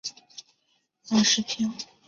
[0.03, 0.23] 买了
[1.17, 1.71] 巴士票